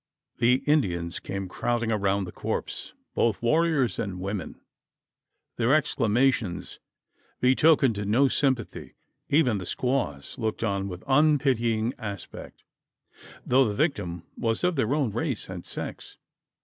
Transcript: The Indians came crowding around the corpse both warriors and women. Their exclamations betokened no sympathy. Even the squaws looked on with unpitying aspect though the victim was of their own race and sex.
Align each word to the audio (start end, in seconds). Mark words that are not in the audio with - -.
The 0.39 0.63
Indians 0.65 1.19
came 1.19 1.47
crowding 1.47 1.91
around 1.91 2.23
the 2.23 2.31
corpse 2.31 2.93
both 3.13 3.39
warriors 3.39 3.99
and 3.99 4.19
women. 4.19 4.59
Their 5.57 5.75
exclamations 5.75 6.79
betokened 7.39 8.03
no 8.07 8.27
sympathy. 8.27 8.95
Even 9.29 9.59
the 9.59 9.65
squaws 9.67 10.39
looked 10.39 10.63
on 10.63 10.87
with 10.87 11.03
unpitying 11.05 11.93
aspect 11.99 12.63
though 13.45 13.67
the 13.67 13.75
victim 13.75 14.23
was 14.35 14.63
of 14.63 14.75
their 14.75 14.95
own 14.95 15.11
race 15.11 15.47
and 15.47 15.63
sex. 15.67 16.17